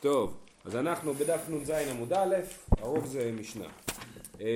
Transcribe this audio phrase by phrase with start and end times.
[0.00, 2.36] טוב, אז אנחנו בדף נ"ז עמוד א',
[2.78, 3.68] הרוב זה משנה.
[4.40, 4.46] אמ,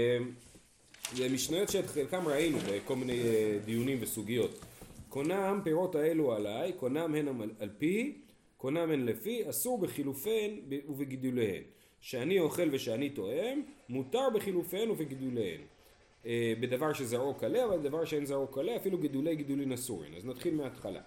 [1.15, 4.61] זה משניות שאת חלקם ראינו בכל מיני אה, דיונים וסוגיות.
[5.09, 7.29] קונם פירות האלו עליי, קונם הן
[7.61, 8.19] על פי,
[8.57, 10.51] קונם הן לפי, אסור בחילופיהן
[10.89, 11.63] ובגידוליהן.
[12.01, 15.61] שאני אוכל ושאני תואם, מותר בחילופיהן ובגידוליהן.
[16.27, 20.15] אה, בדבר שזרעו קלה, אבל בדבר שאין זרעו קלה, אפילו גידולי גידולין אסורים.
[20.17, 21.01] אז נתחיל מההתחלה.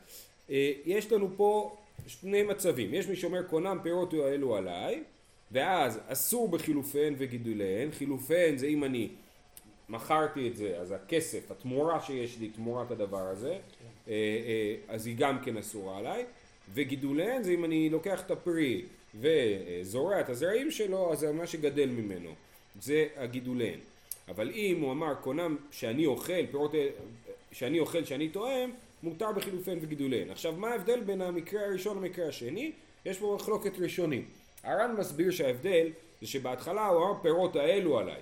[0.50, 1.78] אה, יש לנו פה
[2.08, 5.04] שני מצבים, יש מי שאומר קונם פירות האלו עליי
[5.52, 9.10] ואז אסור בחילופיהן וגידוליהן, חילופיהן זה אם אני
[9.90, 13.60] מכרתי את זה, אז הכסף, התמורה שיש לי, תמורת הדבר הזה, אה,
[14.08, 16.26] אה, אז היא גם כן אסורה עליי,
[16.74, 18.82] וגידוליהן זה אם אני לוקח את הפרי
[19.20, 22.30] וזורע את הזרעים שלו, אז זה מה שגדל ממנו,
[22.82, 23.80] זה הגידוליהן.
[24.28, 26.72] אבל אם הוא אמר קונם שאני אוכל, פירות,
[27.52, 28.72] שאני אוכל שאני תואם,
[29.06, 30.30] מותר בחילופיהן וגידוליהן.
[30.30, 32.72] עכשיו מה ההבדל בין המקרה הראשון למקרה השני?
[33.06, 34.26] יש פה מחלוקת ראשונים.
[34.64, 35.88] הר"ן מסביר שההבדל
[36.22, 38.22] זה שבהתחלה הוא אמר פירות האלו עליי,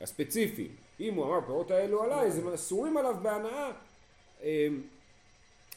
[0.00, 0.68] הספציפיים.
[1.00, 3.70] אם הוא אמר פירות האלו עליי, אז הם אסורים עליו בהנאה.
[4.42, 4.80] אמ,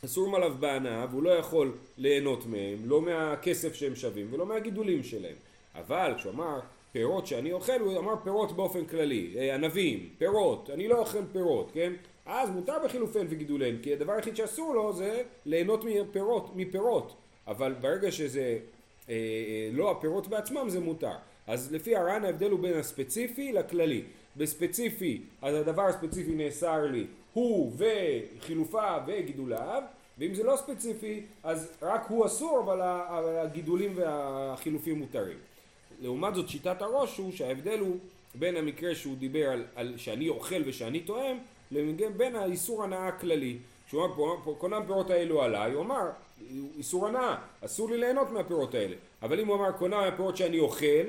[0.06, 5.36] אסורים עליו בהנאה והוא לא יכול ליהנות מהם, לא מהכסף שהם שווים ולא מהגידולים שלהם.
[5.76, 6.60] אבל כשהוא אמר
[6.92, 11.72] פירות שאני אוכל, הוא אמר פירות באופן כללי, אה, ענבים, פירות, אני לא אוכל פירות,
[11.74, 11.94] כן?
[12.30, 17.16] אז מותר בחילופיהן וגידוליהן, כי הדבר היחיד שאסור לו זה ליהנות מפירות, מפירות,
[17.48, 18.58] אבל ברגע שזה אה,
[19.10, 21.16] אה, לא הפירות בעצמם זה מותר.
[21.48, 24.04] אז לפי הר"ן ההבדל הוא בין הספציפי לכללי.
[24.38, 29.84] בספציפי, אז הדבר הספציפי נאסר לי הוא וחילופיו וגידוליו,
[30.18, 32.82] ואם זה לא ספציפי, אז רק הוא אסור, אבל
[33.38, 35.38] הגידולים והחילופים מותרים.
[36.02, 37.98] לעומת זאת שיטת הראש הוא שההבדל הוא
[38.36, 41.38] בין המקרה שהוא דיבר על, על שאני אוכל ושאני תואם
[42.18, 43.58] בין האיסור הנאה הכללי.
[43.88, 46.10] כשהוא אמר קונם פירות האלו עליי, הוא אמר
[46.78, 48.96] איסור הנאה, אסור לי ליהנות מהפירות האלה.
[49.22, 51.06] אבל אם הוא אמר קונם הפירות שאני אוכל,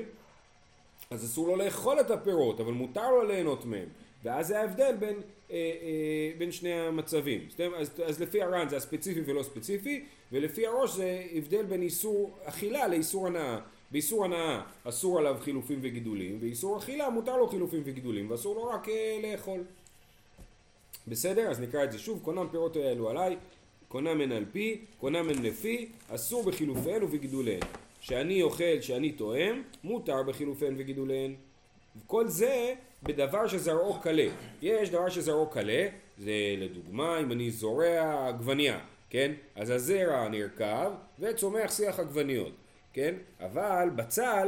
[1.09, 3.87] אז אסור לו לאכול את הפירות, אבל מותר לו ליהנות מהם.
[4.23, 7.47] ואז זה ההבדל בין, אה, אה, בין שני המצבים.
[7.77, 12.87] אז, אז לפי הר"ן זה הספציפי ולא ספציפי, ולפי הראש זה הבדל בין איסור אכילה
[12.87, 13.59] לאיסור הנאה.
[13.91, 18.89] באיסור הנאה אסור עליו חילופים וגידולים, ואיסור אכילה מותר לו חילופים וגידולים, ואסור לו רק
[18.89, 19.63] אה, לאכול.
[21.07, 21.49] בסדר?
[21.49, 23.37] אז נקרא את זה שוב, קונם פירות האלו עליי,
[23.87, 27.61] קונם הן על פי, קונם הן לפי, אסור בחילופיהן ובגידוליהן.
[28.01, 31.33] שאני אוכל, שאני תואם, מותר בחילופיהן וגידוליהן.
[32.07, 32.73] כל זה
[33.03, 34.27] בדבר שזרעו קלה.
[34.61, 38.79] יש דבר שזרעו קלה, זה לדוגמה אם אני זורע עגבנייה,
[39.09, 39.31] כן?
[39.55, 42.51] אז הזרע נרקב וצומח שיח עגבניות,
[42.93, 43.15] כן?
[43.39, 44.47] אבל בצל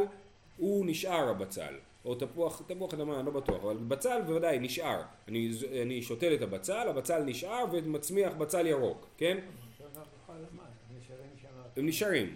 [0.57, 1.73] הוא נשאר הבצל.
[2.05, 5.01] או תפוח, תפוח אדמה, אני לא בטוח, אבל בצל בוודאי נשאר.
[5.27, 9.37] אני, אני שותל את הבצל, הבצל נשאר ומצמיח בצל ירוק, כן?
[11.77, 12.35] הם נשארים.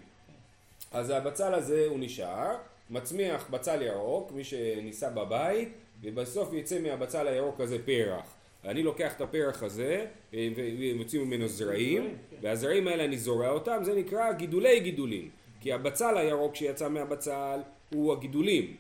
[0.92, 2.56] אז הבצל הזה הוא נשאר,
[2.90, 5.70] מצמיח בצל ירוק, מי שניסה בבית,
[6.02, 8.34] ובסוף יצא מהבצל הירוק הזה פרח.
[8.66, 14.32] אני לוקח את הפרח הזה ומוציא ממנו זרעים, והזרעים האלה אני זורע אותם, זה נקרא
[14.32, 15.30] גידולי גידולים.
[15.62, 18.76] כי הבצל הירוק שיצא מהבצל הוא הגידולים.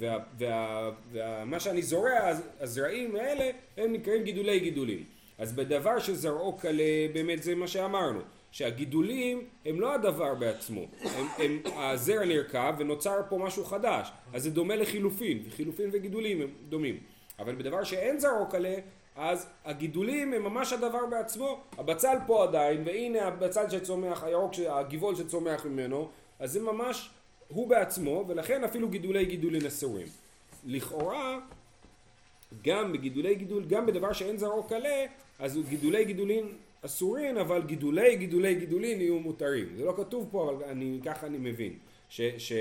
[0.00, 0.90] ומה וה,
[1.50, 2.10] וה, שאני זורע,
[2.60, 5.04] הזרעים האלה, הם נקראים גידולי גידולים.
[5.38, 11.60] אז בדבר שזרעו קלה, באמת זה מה שאמרנו, שהגידולים הם לא הדבר בעצמו, הם, הם,
[11.76, 16.98] הזרע נרקב ונוצר פה משהו חדש, אז זה דומה לחילופין, וחילופין וגידולים הם דומים.
[17.38, 18.74] אבל בדבר שאין זרעו קלה,
[19.16, 25.66] אז הגידולים הם ממש הדבר בעצמו, הבצל פה עדיין, והנה הבצל שצומח, הירוק, הגבעול שצומח
[25.66, 27.10] ממנו, אז זה ממש
[27.50, 30.06] הוא בעצמו, ולכן אפילו גידולי גידולין אסורים.
[30.66, 31.38] לכאורה,
[32.62, 35.04] גם בגידולי גידול, גם בדבר שאין זרעו קלה,
[35.38, 36.48] אז גידולי גידולין
[36.82, 39.68] אסורים, אבל גידולי גידולי גידולין יהיו מותרים.
[39.76, 41.72] זה לא כתוב פה, אבל אני, ככה אני מבין.
[42.08, 42.52] ש, ש,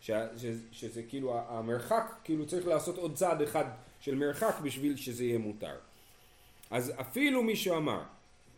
[0.00, 3.64] ש, ש, שזה כאילו המרחק, כאילו צריך לעשות עוד צעד אחד
[4.00, 5.76] של מרחק בשביל שזה יהיה מותר.
[6.70, 8.00] אז אפילו מי שאמר,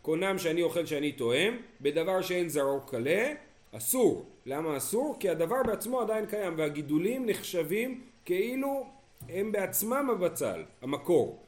[0.02, 3.32] קונם שאני אוכל שאני תואם, בדבר שאין זרעו קלה,
[3.72, 4.26] אסור.
[4.46, 5.16] למה אסור?
[5.20, 8.86] כי הדבר בעצמו עדיין קיים והגידולים נחשבים כאילו
[9.28, 11.38] הם בעצמם הבצל, המקור.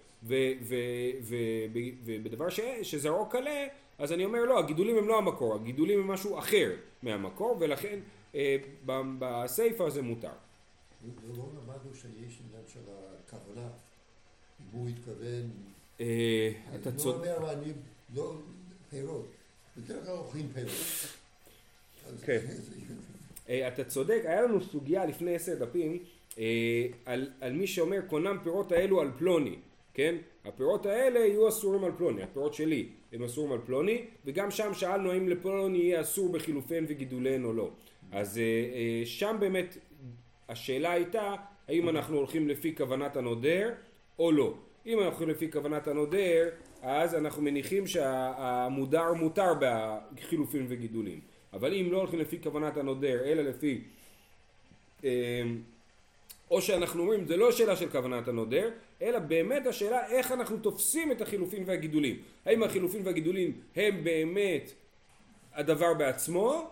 [2.05, 2.47] ובדבר
[2.83, 3.67] שזרעו קלה,
[3.99, 6.71] אז אני אומר לא, הגידולים הם לא המקור, הגידולים הם משהו אחר
[7.03, 7.99] מהמקור ולכן
[8.35, 8.57] אה,
[9.19, 10.29] בסיפא זה מותר.
[11.37, 13.69] לא למדנו שיש עניין של הכוונה,
[14.61, 15.51] אם הוא התכוון,
[16.01, 17.27] אה, אתה צודק.
[17.27, 17.73] לא אומר אני
[18.15, 18.35] לא
[18.91, 19.27] פירות,
[19.77, 21.22] בדרך כלל אוכלים פירות.
[22.25, 22.39] כן.
[23.49, 25.99] אה, אתה צודק, היה לנו סוגיה לפני עשר דפים
[26.39, 26.87] אה,
[27.41, 29.55] על, מי שאומר קונם פירות האלו על פלוני,
[29.95, 30.17] כן?
[30.45, 35.11] הפירות האלה יהיו אסורים על פלוני, הפירות שלי הם אסורים על פלוני, וגם שם שאלנו
[35.11, 37.71] האם לפלוני יהיה אסור בחילופיהן וגידוליהן או לא.
[38.13, 39.77] אז אה, שם באמת
[40.49, 41.35] השאלה הייתה
[41.69, 43.71] האם אנחנו הולכים לפי כוונת הנודר
[44.19, 44.55] או לא.
[44.87, 46.49] אם אנחנו הולכים לפי כוונת הנודר
[46.83, 51.21] אז אנחנו מניחים שהמודר מותר בחילופין וגידולים.
[51.53, 53.81] אבל אם לא הולכים לפי כוונת הנודר אלא לפי
[55.05, 55.43] אה,
[56.51, 58.71] או שאנחנו אומרים זה לא שאלה של כוונת הנודר
[59.03, 62.23] אלא באמת השאלה איך אנחנו תופסים את החילופין והגידולים.
[62.47, 64.73] האם החילופין והגידולים הם באמת
[65.55, 66.71] הדבר בעצמו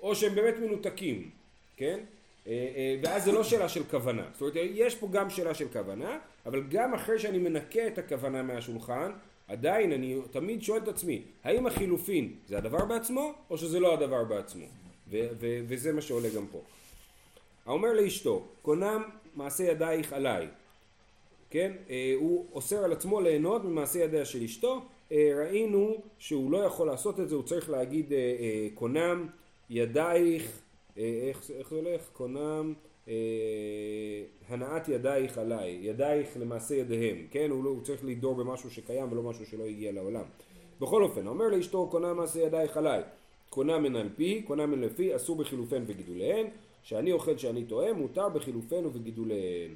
[0.00, 1.30] או שהם באמת מנותקים
[1.76, 1.98] כן?
[2.46, 4.24] אה, אה, ואז זה לא שאלה של כוונה.
[4.32, 8.42] זאת אומרת יש פה גם שאלה של כוונה אבל גם אחרי שאני מנקה את הכוונה
[8.42, 9.12] מהשולחן
[9.48, 14.24] עדיין אני תמיד שואל את עצמי האם החילופין זה הדבר בעצמו או שזה לא הדבר
[14.24, 14.64] בעצמו?
[15.10, 16.60] ו- ו- וזה מה שעולה גם פה.
[17.66, 19.02] האומר לאשתו קונם
[19.34, 20.48] מעשה ידייך עליי.
[21.50, 21.72] כן?
[21.90, 24.82] אה, הוא אוסר על עצמו ליהנות ממעשה ידיה של אשתו.
[25.10, 28.12] ראינו שהוא לא יכול לעשות את זה הוא צריך להגיד
[28.74, 29.28] קונם
[29.70, 30.60] ידייך.
[30.96, 32.00] איך, איך זה הולך?
[32.12, 32.93] קונם אה,
[34.48, 37.50] הנעת ידייך עליי, ידייך למעשה ידיהם, כן?
[37.50, 40.24] הוא, לא, הוא צריך לדור במשהו שקיים ולא משהו שלא הגיע לעולם.
[40.80, 43.02] בכל אופן, אומר לאשתו קונה מעשה ידייך עליי,
[43.50, 46.46] קונה מן על פי, קונה מן לפי, אסור בחילופיהן וגידוליהן,
[46.82, 49.70] שאני אוכל שאני טועה, מותר בחילופיהן ובגידוליהן.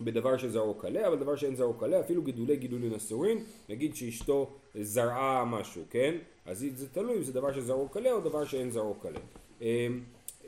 [0.00, 5.44] בדבר שזרעו קלה, אבל דבר שאין זרעו קלה, אפילו גידולי גידולין אסורים, נגיד שאשתו זרעה
[5.44, 6.14] משהו, כן?
[6.46, 9.20] אז זה תלוי אם זה דבר שזרעו קלה או דבר שאין זרעו קלה.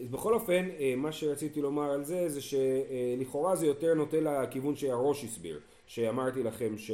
[0.01, 5.25] בכל אופן, אה, מה שרציתי לומר על זה, זה שלכאורה זה יותר נוטה לכיוון שהראש
[5.25, 6.91] הסביר, שאמרתי לכם ש...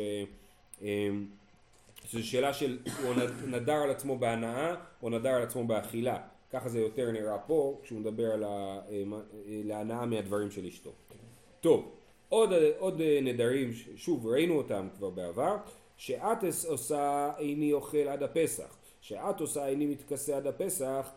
[0.83, 1.27] אמ,
[2.05, 3.15] שזו שאלה של הוא
[3.47, 6.19] נדר על עצמו בהנאה או נדר על עצמו באכילה.
[6.51, 8.81] ככה זה יותר נראה פה, כשהוא מדבר על אה,
[9.47, 10.91] להנאה מהדברים של אשתו.
[11.61, 11.91] טוב,
[12.29, 15.57] עוד, עוד נדרים, שוב ראינו אותם כבר בעבר,
[15.97, 21.11] שאת עושה איני אוכל עד הפסח, שאת עושה איני מתכסה עד הפסח,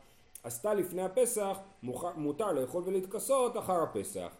[0.43, 1.57] עשתה לפני הפסח,
[2.15, 4.31] מותר לאכול ולהתכסות אחר הפסח.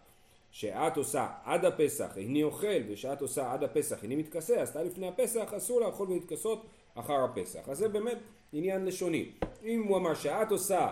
[0.51, 5.53] שאת עושה עד הפסח איני אוכל ושאת עושה עד הפסח איני מתכסה, עשתה לפני הפסח,
[5.57, 6.65] אסור לאכול ולהתכסות
[6.95, 7.69] אחר הפסח.
[7.69, 8.17] אז זה באמת
[8.53, 9.31] עניין לשוני.
[9.63, 10.91] אם הוא אמר שאת עושה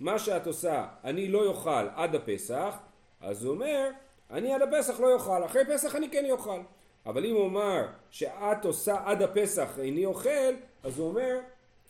[0.00, 2.76] מה שאת עושה אני לא יאכל עד הפסח,
[3.20, 3.90] אז הוא אומר
[4.30, 6.60] אני עד הפסח לא יאכל, אחרי פסח אני כן יאכל.
[7.06, 11.38] אבל אם הוא אמר שאת עושה עד הפסח איני אוכל, אז הוא אומר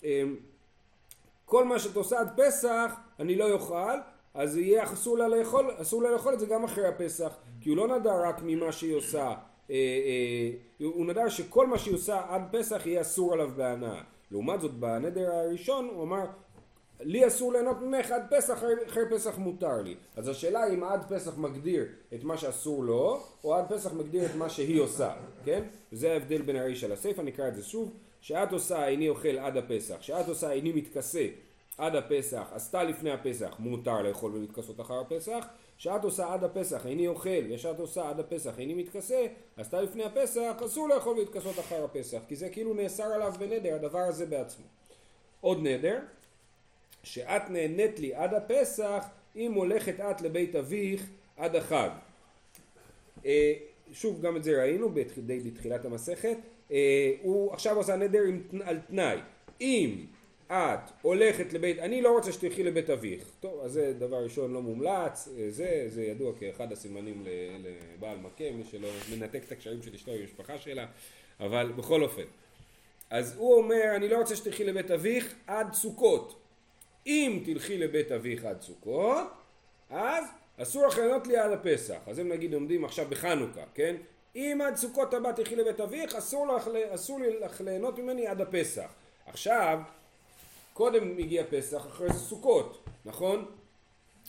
[0.04, 0.36] אמ,
[1.46, 3.98] כל מה שאת עושה עד פסח אני לא אוכל,
[4.34, 7.76] אז יהיה אסור לה לאכול, אסור לה לאכול את זה גם אחרי הפסח, כי הוא
[7.76, 9.34] לא נדר רק ממה שהיא עושה,
[9.70, 14.02] אה, אה, הוא נדר שכל מה שהיא עושה עד פסח יהיה אסור עליו בהנאה.
[14.30, 16.24] לעומת זאת בנדר הראשון הוא אמר
[17.00, 19.94] לי אסור ליהנות ממך עד פסח, אחרי פסח מותר לי.
[20.16, 21.84] אז השאלה אם עד פסח מגדיר
[22.14, 25.14] את מה שאסור לו, או עד פסח מגדיר את מה שהיא עושה,
[25.44, 25.62] כן?
[25.92, 27.92] וזה ההבדל בין הרישא לסיפא, נקרא את זה שוב.
[28.26, 31.26] שאת עושה איני אוכל עד הפסח, שאת עושה איני מתכסה
[31.78, 35.46] עד הפסח, עשתה לפני הפסח, מותר לאכול ולהתכסות אחר הפסח,
[35.78, 39.26] שאת עושה עד הפסח איני אוכל, ושאת עושה עד הפסח איני מתכסה,
[39.56, 43.98] עשתה לפני הפסח, אסור לאכול ולהתכסות אחר הפסח, כי זה כאילו נאסר עליו בנדר, הדבר
[43.98, 44.66] הזה בעצמו.
[45.40, 45.98] עוד נדר,
[47.02, 49.04] שאת נהנית לי עד הפסח,
[49.36, 51.06] אם הולכת את לבית אביך
[51.36, 51.90] עד החג.
[53.26, 53.52] אה,
[53.92, 54.88] שוב, גם את זה ראינו
[55.26, 56.36] די בתחילת המסכת.
[56.72, 59.18] אה, הוא עכשיו עושה נדר עם, על תנאי.
[59.60, 60.06] אם
[60.46, 63.30] את הולכת לבית, אני לא רוצה שתלכי לבית אביך.
[63.40, 67.24] טוב, אז זה דבר ראשון לא מומלץ, אה, זה, זה ידוע כאחד הסימנים
[67.62, 70.86] לבעל מכה, מי שלא מנתק את הקשרים של אשתו עם המשפחה שלה,
[71.40, 72.24] אבל בכל אופן.
[73.10, 76.40] אז הוא אומר, אני לא רוצה שתלכי לבית אביך עד סוכות.
[77.06, 79.26] אם תלכי לבית אביך עד סוכות,
[79.90, 80.24] אז
[80.56, 81.98] אסור לך לענות לי עד הפסח.
[82.06, 83.96] אז הם נגיד עומדים עכשיו בחנוכה, כן?
[84.36, 88.90] אם עד סוכות הבא תלכי לבית אביך, אסור לך, אסור לך ליהנות ממני עד הפסח.
[89.26, 89.78] עכשיו,
[90.72, 93.44] קודם הגיע פסח, אחרי זה סוכות, נכון?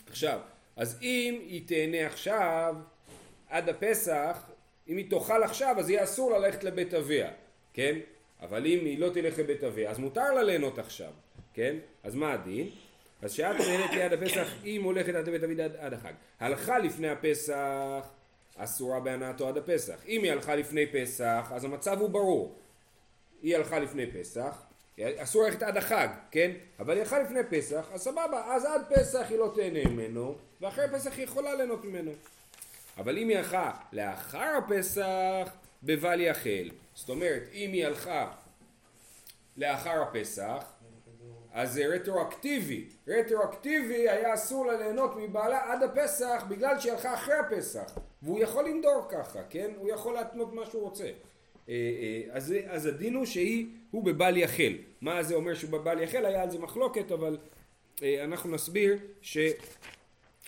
[0.09, 0.39] עכשיו,
[0.75, 2.75] אז אם היא תהנה עכשיו,
[3.49, 4.49] עד הפסח,
[4.87, 7.29] אם היא תאכל עכשיו, אז יהיה אסור ללכת לבית אביה,
[7.73, 7.99] כן?
[8.41, 11.11] אבל אם היא לא תלך לבית אביה, אז מותר לה ליהנות עכשיו,
[11.53, 11.75] כן?
[12.03, 12.69] אז מה הדין?
[13.21, 16.13] אז שאת נהנית ליד הפסח, אם הולכת עד לבית אביה עד החג.
[16.39, 18.07] הלכה לפני הפסח,
[18.57, 19.95] אסורה בהנאתו עד הפסח.
[20.07, 22.55] אם היא הלכה לפני פסח, אז המצב הוא ברור.
[23.41, 24.63] היא הלכה לפני פסח,
[24.99, 26.51] אסור ללכת עד החג, כן?
[26.79, 30.85] אבל היא הלכה לפני פסח, אז סבבה, אז עד פסח היא לא תהנה ממנו, ואחרי
[30.93, 32.11] פסח היא יכולה ליהנות ממנו.
[32.97, 35.49] אבל אם היא הלכה לאחר הפסח,
[35.83, 36.69] בבל יחל.
[36.95, 38.31] זאת אומרת, אם היא הלכה
[39.57, 40.63] לאחר הפסח,
[41.53, 42.85] אז זה רטרואקטיבי.
[43.07, 47.97] רטרואקטיבי היה אסור לה ליהנות מבעלה עד הפסח בגלל שהיא הלכה אחרי הפסח.
[48.21, 49.71] והוא יכול לנדור ככה, כן?
[49.77, 51.03] הוא יכול להתנות מה שהוא רוצה.
[51.03, 51.11] אה,
[51.69, 54.73] אה, אז, אז הדין הוא שהיא, הוא בבל יחל.
[55.01, 56.25] מה זה אומר שהוא בבל יחל?
[56.25, 57.37] היה על זה מחלוקת, אבל
[58.03, 58.97] אה, אנחנו נסביר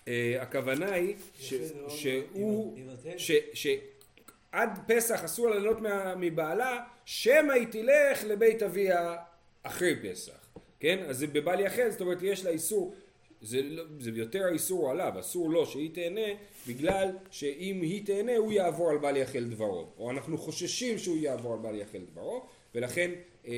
[0.08, 1.54] שהכוונה היא ש-
[1.88, 2.78] שהוא,
[3.18, 5.78] ש- שעד פסח אסור לה ליהנות
[6.18, 9.16] מבעלה, שמא היא תלך לבית אביה
[9.64, 10.49] אחרי פסח,
[10.80, 11.04] כן?
[11.08, 12.94] אז זה בבל יחל, זאת אומרת יש לה איסור,
[13.42, 16.28] זה, לא- זה יותר האיסור עליו, אסור לו שהיא תהנה,
[16.68, 21.54] בגלל שאם היא תהנה הוא יעבור על בל יחל דברו, או אנחנו חוששים שהוא יעבור
[21.54, 22.46] על בל יחל דברו,
[22.76, 23.12] ולכן
[23.48, 23.52] אה,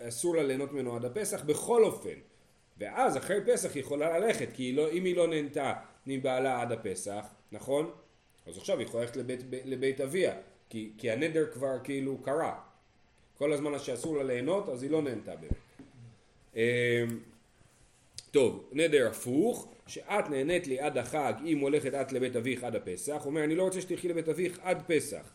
[0.00, 2.18] אה, אסור לה ליהנות ממנו עד הפסח בכל אופן.
[2.78, 5.74] ואז אחרי פסח היא יכולה ללכת, כי היא לא, אם היא לא נהנתה
[6.06, 7.90] מבעלה עד הפסח, נכון?
[8.46, 10.34] אז עכשיו היא יכולה ללכת לבית, לבית אביה,
[10.70, 12.60] כי, כי הנדר כבר כאילו קרה.
[13.38, 15.67] כל הזמן שאסור לה ליהנות, אז היא לא נהנתה באמת.
[16.58, 17.18] אמ,
[18.30, 23.22] טוב, נדר הפוך, שאת נהנית לי עד החג אם הולכת את לבית אביך עד הפסח,
[23.26, 25.32] אומר אני לא רוצה שתלכי לבית אביך עד פסח.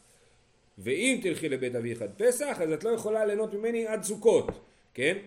[0.78, 4.48] ואם תלכי לבית אביך עד פסח, אז את לא יכולה ליהנות ממני עד סוכות,
[4.94, 5.18] כן?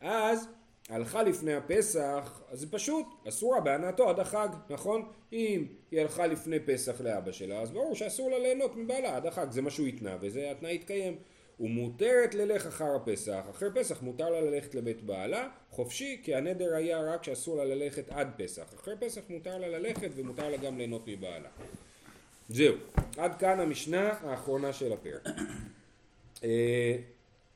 [0.00, 0.48] אז
[0.88, 5.08] הלכה לפני הפסח, אז זה פשוט, אסורה בהנאתו עד החג, נכון?
[5.32, 9.46] אם היא הלכה לפני פסח לאבא שלה, אז ברור שאסור לה ליהנות מבעלה עד החג,
[9.50, 11.16] זה מה שהוא התנה, וזה התנאי התקיים.
[11.60, 17.00] ומותרת ללך אחר הפסח, אחרי פסח מותר לה ללכת לבית בעלה, חופשי, כי הנדר היה
[17.00, 18.74] רק שאסור לה ללכת עד פסח.
[18.74, 21.48] אחרי פסח מותר לה ללכת ומותר לה גם ליהנות מבעלה.
[22.48, 22.74] זהו,
[23.16, 25.26] עד כאן המשנה האחרונה של הפרק.
[26.44, 26.96] אה,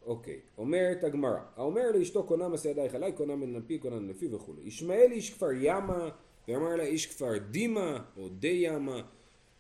[0.07, 4.35] אוקיי, אומרת הגמרא, האומר לאשתו קונה מעשה ידייך עליי, קונה מן לפי, קונה מן לפי
[4.35, 4.61] וכולי.
[4.65, 6.09] ישמעאל איש כפר ימה,
[6.49, 9.01] ואמר לה איש כפר דימה, או די ימה.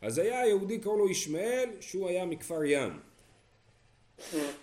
[0.01, 3.08] אז היה יהודי קראו לו ישמעאל, שהוא היה מכפר ים.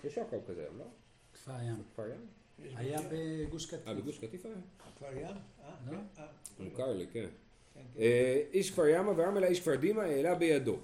[0.04, 0.86] יש רחוב כזה היום, לא?
[1.34, 1.84] כפר ים.
[1.94, 2.28] כפר ים?
[2.76, 3.88] היה בגוש קטיף.
[3.88, 4.56] אה, בגוש קטיף היה?
[4.96, 5.26] כפר ים?
[5.26, 5.98] אה, לא?
[6.16, 6.28] כן, אה,
[6.60, 7.20] מוכר לי, כן.
[7.20, 7.28] כן,
[7.74, 8.00] כן.
[8.00, 10.78] אה, איש כפר ימה ואמר לה איש כפר דימה העלה בידו.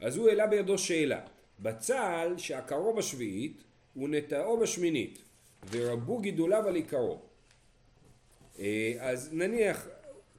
[0.00, 1.20] אז הוא העלה בידו שאלה.
[1.60, 3.64] בצל שעקרו בשביעית
[3.96, 5.18] ונטעו בשמינית
[5.70, 7.18] ורבו גידוליו על עיקרו.
[8.58, 9.88] אה, אז נניח,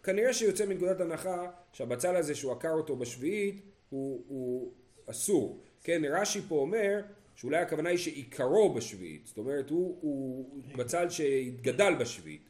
[0.04, 4.72] כנראה שיוצא מנקודת הנחה שהבצל הזה שהוא עקר אותו בשביעית הוא, הוא
[5.06, 5.60] אסור.
[5.84, 7.02] כן, רש"י פה אומר
[7.36, 9.28] שאולי הכוונה היא שעיקרו בשביעית.
[9.28, 12.42] זאת אומרת, הוא, הוא בצל שהתגדל בשביעית.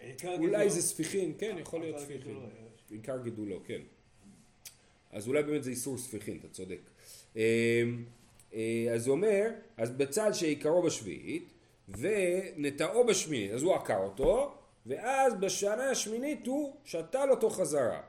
[0.00, 0.70] עיקר אולי.
[0.70, 2.36] זה ספיחין, כן, יכול להיות ספיחין.
[2.90, 3.80] עיקר גידולו, כן.
[5.12, 6.80] אז אולי באמת זה איסור ספיחין, אתה צודק.
[7.36, 7.82] אה,
[8.54, 11.48] אה, אז הוא אומר, אז בצל שעיקרו בשביעית,
[11.88, 14.54] ונטעו בשמינית, אז הוא עקר אותו,
[14.86, 18.00] ואז בשנה השמינית הוא שתל אותו חזרה.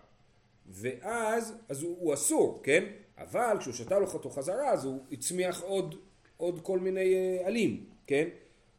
[0.68, 2.84] ואז, אז הוא, הוא אסור, כן?
[3.18, 5.96] אבל כשהוא שתל אותו חזרה, אז הוא הצמיח עוד,
[6.38, 8.28] עוד כל מיני אה, עלים, כן?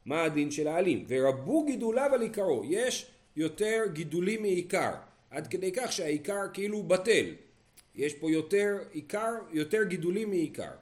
[0.06, 1.04] מה הדין של העלים?
[1.08, 2.62] ורבו גידוליו על עיקרו.
[2.64, 4.92] יש יותר גידולים מעיקר,
[5.30, 7.26] עד כדי כך שהעיקר כאילו בטל.
[7.94, 10.72] יש פה יותר עיקר, יותר גידולים מעיקר.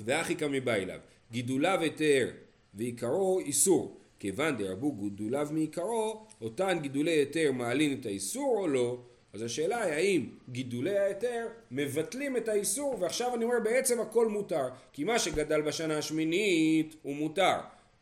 [0.00, 1.00] ואחי קמי בא אליו,
[1.32, 2.30] גידוליו היתר
[2.74, 3.96] ועיקרו איסור.
[4.18, 8.98] כיוון דרבו גידוליו מעיקרו, אותן גידולי היתר מעלים את האיסור או לא?
[9.36, 14.68] אז השאלה היא האם גידולי ההיתר מבטלים את האיסור ועכשיו אני אומר בעצם הכל מותר
[14.92, 17.56] כי מה שגדל בשנה השמינית הוא מותר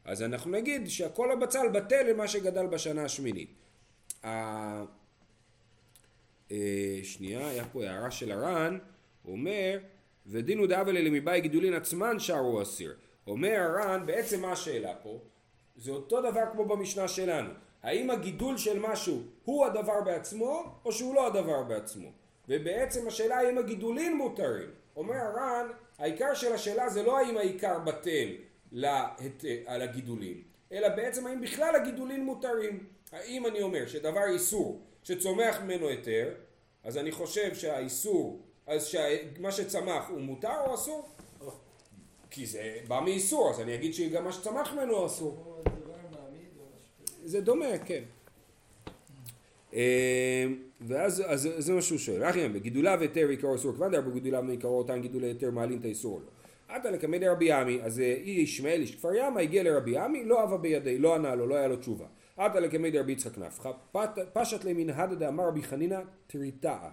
[0.04, 3.48] אז אנחנו נגיד שהכל הבצל בטל למה שגדל בשנה השמינית.
[4.24, 4.84] אה,
[7.02, 8.78] שנייה, היה פה הערה של הר"ן,
[9.22, 9.78] הוא אומר,
[10.26, 12.96] ודינו דאבלי למבאי גידולין עצמן שרו אסיר.
[13.26, 15.18] אומר הר"ן, בעצם מה השאלה פה?
[15.76, 17.50] זה אותו דבר כמו במשנה שלנו.
[17.84, 22.08] האם הגידול של משהו הוא הדבר בעצמו, או שהוא לא הדבר בעצמו?
[22.48, 24.70] ובעצם השאלה האם הגידולים מותרים.
[24.96, 25.66] אומר הר"ן,
[25.98, 28.28] העיקר של השאלה זה לא האם העיקר בטל
[28.72, 29.22] להת...
[29.66, 32.86] על הגידולים, אלא בעצם האם בכלל הגידולים מותרים.
[33.12, 36.34] האם אני אומר שדבר איסור שצומח ממנו היתר,
[36.84, 41.08] אז אני חושב שהאיסור, אז שמה שצמח הוא מותר או אסור?
[42.30, 45.64] כי זה בא מאיסור, אז אני אגיד שגם מה שצמח ממנו אסור.
[47.24, 48.02] זה דומה, כן.
[49.74, 50.46] אה,
[50.80, 54.78] ואז אז, זה מה שהוא שואל, אחי, בגידוליו היתר עיקרו אסור, כבר דרבו גידוליו מעיקרו
[54.78, 56.26] אותן גידולי היתר מעלים את האיסור לא.
[56.74, 60.44] עתה לקמא דרבי עמי, אז אה, אי ישמעאל איש כפר ימה הגיע לרבי עמי, לא
[60.44, 62.06] אבה בידי, לא ענה לו, לא היה לו תשובה.
[62.36, 63.70] עתה לקמא דרבי יצחק נפחא,
[64.32, 66.90] פשט למין הדא דאמר רבי חנינא תריתאה.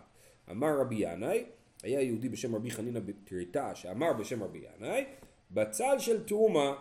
[0.51, 1.43] אמר רבי ינאי,
[1.83, 5.05] היה יהודי בשם רבי חנינא בתריתאה, שאמר בשם רבי ינאי,
[5.51, 6.75] בצל של תרומה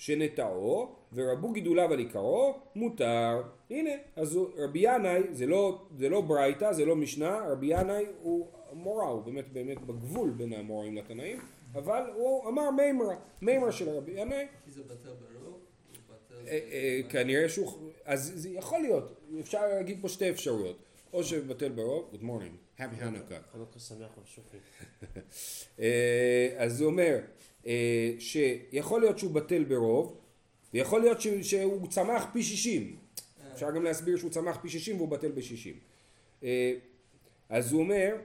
[0.00, 3.42] שנטעו ורבו גידוליו על עיקרו מותר.
[3.70, 8.46] הנה, אז רבי ינאי זה לא, זה לא ברייתא, זה לא משנה, רבי ינאי הוא
[8.72, 11.38] מורה, הוא באמת באמת בגבול בין המוראים לתנאים,
[11.72, 15.58] אבל הוא אמר מימרה, מימרה של רבי ינאי, כי זה בטל ברוב,
[15.92, 16.48] זה בטל...
[16.48, 17.72] אה, אה, כנראה שהוא,
[18.04, 20.76] אז זה יכול להיות, אפשר להגיד פה שתי אפשרויות,
[21.12, 24.56] או שבטל ברוב, good morning, happy Hanukkah, חנוכה שמח ושופי.
[25.80, 27.18] אה, אז הוא אומר
[27.66, 30.16] אה, שיכול להיות שהוא בטל ברוב,
[30.74, 32.96] ויכול להיות שהוא, צמח פי שישים.
[33.40, 36.44] אה, אפשר גם להסביר שהוא צמח פי 60 והוא בטל ב-60.
[37.48, 38.16] אז הוא אומר,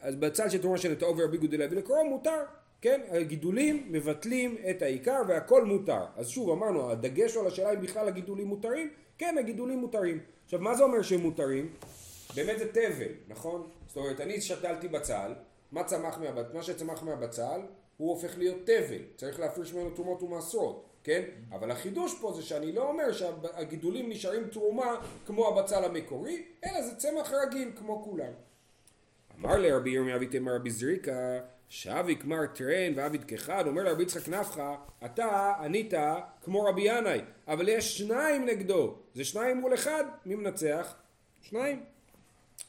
[0.00, 2.42] אז בצד של תרומה של נטעו ורבי גודל להביא לקרוא מותר,
[2.80, 3.00] כן?
[3.10, 6.04] הגידולים מבטלים את העיקר והכל מותר.
[6.16, 10.20] אז שוב אמרנו, הדגש על השאלה אם בכלל הגידולים מותרים, כן הגידולים מותרים.
[10.48, 11.72] עכשיו מה זה אומר שהם מותרים?
[12.34, 13.68] באמת זה תבל, נכון?
[13.86, 15.32] זאת אומרת אני שתלתי בצל,
[15.72, 16.52] מה צמח מהבצל?
[16.54, 17.60] מה שצמח מהבצל
[17.96, 21.22] הוא הופך להיות תבל, צריך להפריש ממנו תרומות ומעשרות, כן?
[21.50, 24.94] אבל החידוש פה זה שאני לא אומר שהגידולים נשארים תרומה
[25.26, 28.32] כמו הבצל המקורי, אלא זה צמח רגיל כמו כולם.
[29.40, 34.74] אמר לרבי ירמיה ויתמר רבי זריקה שבי כמר טרן ועביד כחד, אומר לרבי יצחק נפחא,
[35.04, 35.94] אתה ענית
[36.42, 40.94] כמו רבי ינאי, אבל יש שניים נגדו, זה שניים מול אחד, מי מנצח?
[41.42, 41.82] שניים.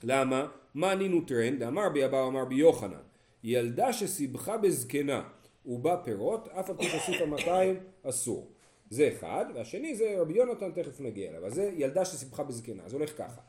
[0.04, 0.48] למה?
[0.74, 1.60] מה ענינו טרן?
[1.60, 3.02] דאמר בי אבא אמר בי יוחנן,
[3.44, 5.24] ילדה שסיבכה בזקנה
[5.66, 8.52] ובה פירות, אף על פי תוסיף המאתיים אסור.
[8.90, 12.96] זה אחד, והשני זה רבי יונתן, תכף נגיע אליו, אז זה ילדה שסיבכה בזקנה, זה
[12.96, 13.42] הולך ככה.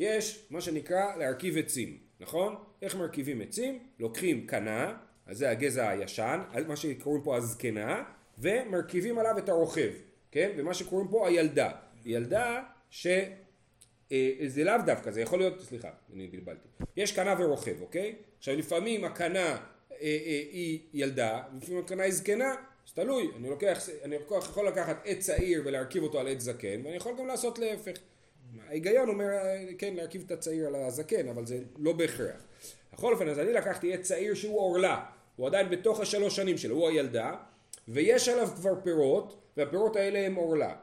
[0.00, 2.54] יש מה שנקרא להרכיב עצים, נכון?
[2.82, 3.78] איך מרכיבים עצים?
[3.98, 8.02] לוקחים קנה, אז זה הגזע הישן, מה שקוראים פה הזקנה,
[8.38, 9.90] ומרכיבים עליו את הרוכב,
[10.30, 10.50] כן?
[10.56, 11.70] ומה שקוראים פה הילדה.
[12.04, 13.06] ילדה ש...
[14.12, 16.68] אה, זה לאו דווקא, זה יכול להיות, סליחה, אני בלבלתי.
[16.96, 18.14] יש קנה ורוכב, אוקיי?
[18.38, 19.56] עכשיו לפעמים הקנה אה,
[20.00, 22.54] אה, היא ילדה, לפעמים הקנה היא זקנה,
[22.86, 26.96] אז תלוי, אני לוקח, אני יכול לקחת עץ צעיר ולהרכיב אותו על עץ זקן, ואני
[26.96, 27.92] יכול גם לעשות להפך.
[28.68, 29.28] ההיגיון אומר,
[29.78, 32.42] כן, להרכיב את הצעיר על הזקן, אבל זה לא בהכרח.
[32.92, 35.04] בכל אופן, אז אני לקחתי עץ צעיר שהוא עורלה,
[35.36, 37.34] הוא עדיין בתוך השלוש שנים שלו, הוא הילדה,
[37.88, 40.74] ויש עליו כבר פירות, והפירות האלה הם עורלה.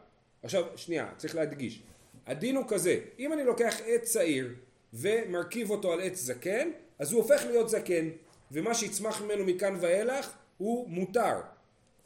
[0.43, 1.83] עכשיו, שנייה, צריך להדגיש.
[2.27, 4.55] הדין הוא כזה, אם אני לוקח עץ צעיר
[4.93, 6.69] ומרכיב אותו על עץ זקן,
[6.99, 8.09] אז הוא הופך להיות זקן,
[8.51, 11.41] ומה שיצמח ממנו מכאן ואילך הוא מותר.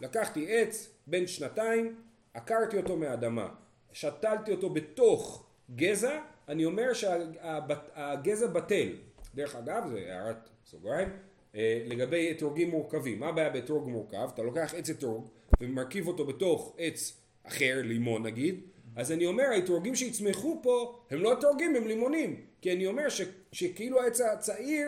[0.01, 1.96] לקחתי עץ בן שנתיים,
[2.34, 3.50] עקרתי אותו מהאדמה,
[3.94, 8.90] שתלתי אותו בתוך גזע, אני אומר שהגזע בטל.
[9.36, 11.10] דרך אגב, זה הערת סוגריים,
[11.55, 13.20] אה, לגבי אתרוגים מורכבים.
[13.20, 14.29] מה הבעיה באתרוג מורכב?
[14.34, 15.27] אתה לוקח עץ אתרוג
[15.62, 18.62] ומרכיב אותו בתוך עץ אחר, לימון נגיד,
[18.96, 22.42] אז אני אומר, האתרוגים שיצמחו פה הם לא אתרוגים, הם לימונים.
[22.62, 24.88] כי אני אומר ש, שכאילו העץ הצעיר,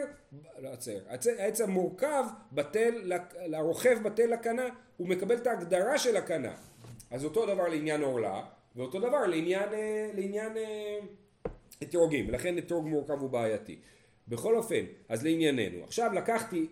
[0.59, 1.03] לא הצעיר,
[1.39, 3.11] העץ המורכב בטל,
[3.45, 4.65] לרוכב בטל לקנה,
[4.97, 6.55] הוא מקבל את ההגדרה של הקנה.
[7.11, 8.41] אז אותו דבר לעניין עורלה,
[8.75, 10.51] ואותו דבר לעניין, אה, לעניין
[11.83, 13.79] אתרוגים, ולכן אתרוג מורכב הוא בעייתי.
[14.27, 15.83] בכל אופן, אז לענייננו.
[15.83, 16.67] עכשיו לקחתי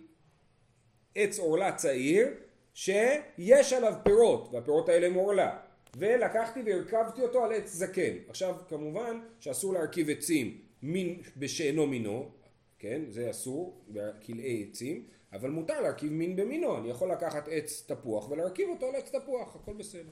[1.15, 2.27] עץ עורלה צעיר
[2.73, 5.57] שיש עליו פירות, והפירות האלה הם עורלה.
[5.97, 8.13] ולקחתי והרכבתי אותו על עץ זקן.
[8.27, 12.31] עכשיו כמובן שאסור להרכיב עצים מין בשאינו מינו,
[12.79, 18.31] כן, זה אסור, בכלאי עצים, אבל מותר להרכיב מין במינו, אני יכול לקחת עץ תפוח
[18.31, 20.11] ולהרכיב אותו על עץ תפוח, הכל בסדר.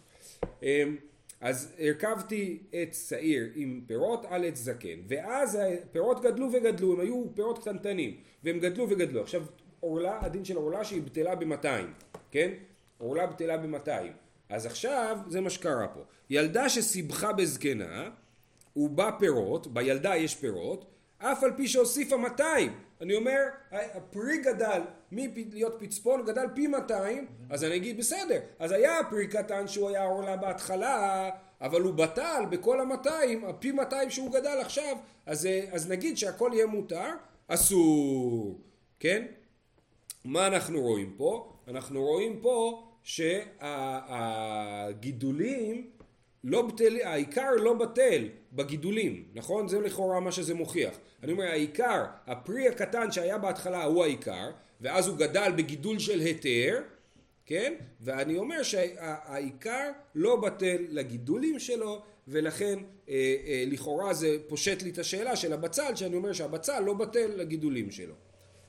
[1.42, 7.26] אז הרכבתי עץ צעיר עם פירות על עץ זקן, ואז הפירות גדלו וגדלו, הם היו
[7.36, 9.22] פירות קטנטנים, והם גדלו וגדלו.
[9.22, 9.46] עכשיו,
[9.80, 11.94] עורלה, הדין של עורלה שהיא בטלה במאתיים,
[12.32, 12.52] כן?
[12.98, 14.12] עורלה בטלה במאתיים.
[14.50, 16.00] אז עכשיו, זה מה שקרה פה.
[16.30, 18.10] ילדה שסיבכה בזקנה,
[18.76, 20.86] ובה פירות, בילדה יש פירות,
[21.20, 22.74] אף על פי שהוסיפה 200.
[23.02, 28.40] אני אומר, הפרי גדל מלהיות פצפון, גדל פי 200, אז אני אגיד בסדר.
[28.60, 31.30] אז היה פרי קטן שהוא היה עורלה בהתחלה,
[31.62, 33.10] אבל הוא בטל בכל ה-200,
[33.48, 37.10] הפי 200 שהוא גדל עכשיו, אז, אז נגיד שהכל יהיה מותר,
[37.48, 38.60] אסור,
[39.00, 39.26] כן?
[40.26, 41.54] מה אנחנו רואים פה?
[41.68, 42.84] אנחנו רואים פה
[45.04, 45.90] שהגידולים
[46.44, 49.68] לא בטל, העיקר לא בטל בגידולים, נכון?
[49.68, 50.94] זה לכאורה מה שזה מוכיח.
[51.24, 56.82] אני אומר העיקר, הפרי הקטן שהיה בהתחלה הוא העיקר, ואז הוא גדל בגידול של היתר,
[57.46, 57.74] כן?
[58.02, 64.98] ואני אומר שהעיקר לא בטל לגידולים שלו, ולכן אה, אה, לכאורה זה פושט לי את
[64.98, 68.14] השאלה של הבצל, שאני אומר שהבצל לא בטל לגידולים שלו.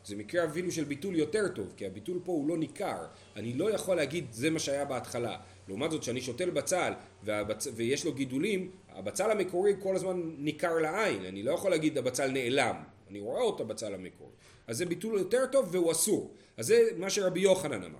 [0.04, 3.06] זה מקרה אפילו של ביטול יותר טוב, כי הביטול פה הוא לא ניכר.
[3.36, 5.36] אני לא יכול להגיד זה מה שהיה בהתחלה.
[5.68, 7.66] לעומת זאת, כשאני שותל בצל והבצ...
[7.74, 11.24] ויש לו גידולים, הבצל המקורי כל הזמן ניכר לעין.
[11.24, 12.76] אני לא יכול להגיד הבצל נעלם.
[13.10, 14.30] אני רואה אותו בצל המקורי.
[14.66, 16.34] אז זה ביטול יותר טוב והוא אסור.
[16.56, 17.98] אז זה מה שרבי יוחנן אמר.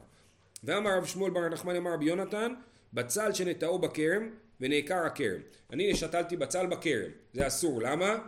[0.64, 2.54] ואמר רב שמואל בר נחמן אמר רבי יונתן,
[2.92, 5.40] בצל שנטעו בכרם ונעקר הכרם.
[5.72, 7.82] אני שתלתי בצל בכרם, זה אסור.
[7.82, 8.18] למה?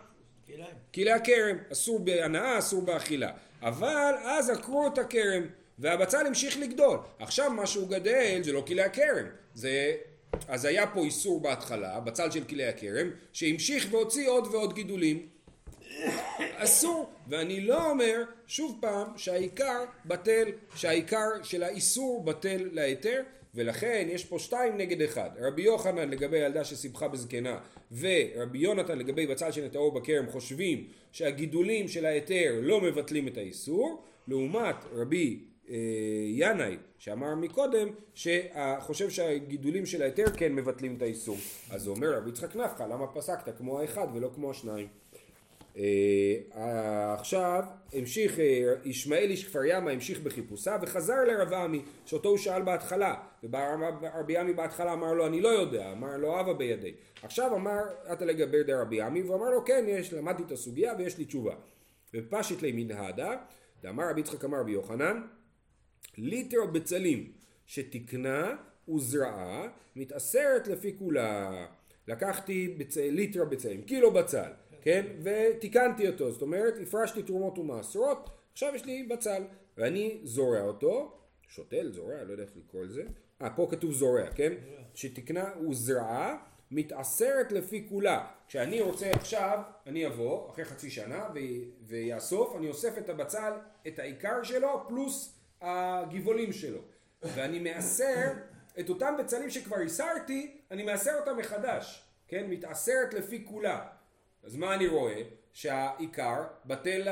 [0.93, 3.33] כי להכרם, אסור בהנאה, אסור באכילה.
[3.63, 5.43] אבל אז עקרו את הכרם,
[5.79, 6.99] והבצל המשיך לגדול.
[7.19, 9.97] עכשיו מה שהוא גדל זה לא כלי הכרם, זה...
[10.49, 15.29] אז היה פה איסור בהתחלה, בצל של כלי הכרם, שהמשיך והוציא עוד ועוד גידולים.
[16.57, 23.23] אסור, ואני לא אומר שוב פעם שהעיקר בטל, שהעיקר של האיסור בטל להיתר,
[23.55, 25.31] ולכן יש פה שתיים נגד אחד.
[25.41, 27.59] רבי יוחנן לגבי ילדה שסיבכה בזקנה,
[27.99, 34.77] ורבי יונתן לגבי בצל שנטעו בכרם חושבים שהגידולים של ההיתר לא מבטלים את האיסור, לעומת
[34.93, 35.77] רבי אה,
[36.29, 41.37] ינאי שאמר מקודם שחושב שהגידולים של ההיתר כן מבטלים את האיסור.
[41.71, 45.02] אז הוא אומר רבי יצחק נפחא למה פסקת כמו האחד ולא כמו השניים.
[45.77, 52.39] אה, עכשיו המשיך אה, ישמעאל איש כפר ימה המשיך בחיפושיו וחזר לרב עמי שאותו הוא
[52.39, 53.15] שאל בהתחלה.
[53.43, 57.83] ורבי עמי בהתחלה אמר לו אני לא יודע אמר לו אבא בידי עכשיו אמר
[58.13, 61.55] אתה לגבר דרבי עמי והוא אמר לו כן יש למדתי את הסוגיה ויש לי תשובה
[62.15, 63.37] ופשט לי מנהדה
[63.83, 65.23] דאמר רבי יצחק אמר רבי יוחנן
[66.19, 67.33] ליטר בצלים
[67.67, 68.57] שתקנה
[68.89, 71.67] וזרעה מתאסרת לפי כולה.
[72.09, 72.97] לקחתי בצ...
[72.97, 74.51] ליטר בצלים קילו בצל
[74.83, 75.07] כן?
[75.23, 79.43] ותיקנתי אותו, זאת אומרת, הפרשתי תרומות ומעשרות, עכשיו יש לי בצל,
[79.77, 81.19] ואני זורע אותו,
[81.49, 83.03] שותל, זורע, לא יודע איך לקרוא לזה,
[83.43, 84.53] אה, פה כתוב זורע, כן?
[84.95, 86.37] שתקנה וזרעה,
[86.71, 88.27] מתעשרת לפי כולה.
[88.49, 91.29] כשאני רוצה עכשיו, אני אבוא, אחרי חצי שנה,
[91.83, 93.53] ויאסוף, אני אוסף את הבצל,
[93.87, 96.79] את העיקר שלו, פלוס הגבעולים שלו.
[97.23, 98.33] ואני מעשר
[98.81, 102.47] את אותם בצלים שכבר הסרתי, אני מעשר אותם מחדש, כן?
[102.51, 103.87] מתעשרת לפי כולה.
[104.45, 105.23] אז מה אני רואה?
[105.53, 107.09] שהעיקר בטל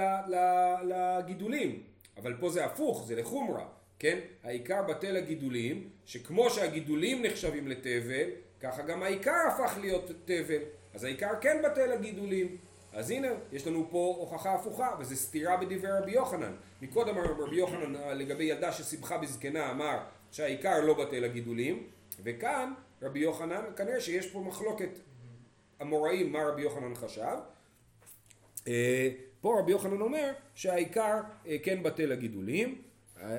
[0.82, 1.82] לגידולים,
[2.16, 3.66] אבל פה זה הפוך, זה לחומרה,
[3.98, 4.18] כן?
[4.44, 10.62] העיקר בטל לגידולים, שכמו שהגידולים נחשבים לתבל, ככה גם העיקר הפך להיות תבל,
[10.94, 12.56] אז העיקר כן בטל לגידולים.
[12.92, 16.52] אז הנה, יש לנו פה הוכחה הפוכה, וזה סתירה בדברי רבי יוחנן.
[16.82, 19.98] מקודם רבי יוחנן לגבי ילדה שסיבכה בזקנה אמר
[20.30, 21.86] שהעיקר לא בטל לגידולים,
[22.22, 24.98] וכאן רבי יוחנן, כנראה שיש פה מחלוקת
[25.80, 27.36] המוראים מה רבי יוחנן חשב.
[28.68, 29.08] אה,
[29.40, 32.82] פה רבי יוחנן אומר שהעיקר אה, כן בטל הגידולים.
[33.22, 33.38] אה,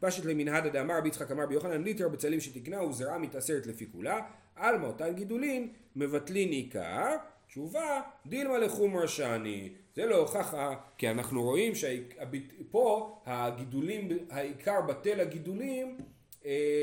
[0.00, 4.20] פשט למנהדה דאמר רבי יצחק אמר רבי יוחנן ליטר בצלים שתקנה וזרעה מתעשרת לפי כולה
[4.56, 11.72] עלמא אותן גידולין מבטלין עיקר תשובה דילמה לחומר שאני זה לא הוכחה כי אנחנו רואים
[11.74, 15.98] שפה הגידולים העיקר בטל הגידולים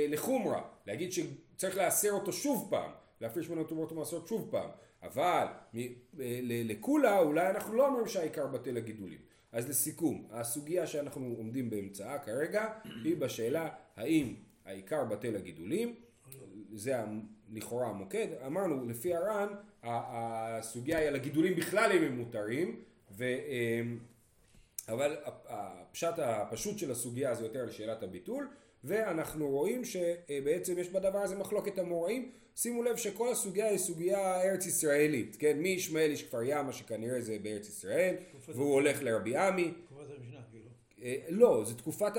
[0.10, 2.92] לחומרה להגיד שצריך להסר אותו שוב פעם
[3.22, 4.70] להפריש ממנו תרומות ומעשרות שוב פעם.
[5.04, 5.46] אבל
[6.44, 9.20] לקולה אולי אנחנו לא אומרים שהעיקר בטל הגידולים.
[9.52, 12.70] אז לסיכום, הסוגיה שאנחנו עומדים באמצעה כרגע
[13.04, 15.96] היא בשאלה האם העיקר בטל הגידולים,
[16.74, 16.96] זה
[17.54, 19.48] לכאורה המוקד, אמרנו לפי הר"ן
[19.84, 22.82] הסוגיה היא על הגידולים בכלל אם הם מותרים,
[23.12, 23.26] ו,
[24.90, 28.50] אבל הפשט הפשוט של הסוגיה זה יותר לשאלת הביטול
[28.84, 34.66] ואנחנו רואים שבעצם יש בדבר הזה מחלוקת המוראים שימו לב שכל הסוגיה היא סוגיה ארץ
[34.66, 35.58] ישראלית, כן?
[35.58, 38.16] מי ישמעאל איש כפר ימה שכנראה זה בארץ ישראל,
[38.48, 39.72] והוא הולך לרבי עמי.
[39.86, 40.70] תקופת המשנה, כאילו.
[41.04, 42.12] אה, לא, זה תקופת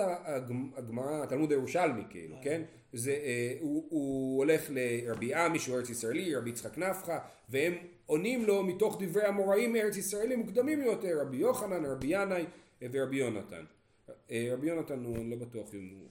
[0.75, 2.42] הגמרא, התלמוד הירושלמי, כאילו, אה.
[2.42, 2.62] כן?
[2.92, 7.75] זה, אה, הוא, הוא הולך לרבי עמי שהוא ארץ ישראלי, רבי יצחק נפחא, והם
[8.07, 12.44] עונים לו מתוך דברי המוראים ארץ ישראלים מוקדמים יותר, רבי יוחנן, רבי ינאי
[12.92, 13.64] ורבי יונתן.
[14.31, 16.09] רבי יונתן הוא לא בטוח אם הוא,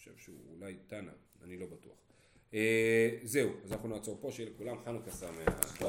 [0.00, 1.96] חושב שהוא אולי תנא, אני לא בטוח.
[2.54, 5.82] אה, זהו, אז אנחנו נעצור פה, שיהיה לכולם חנוכה שמח.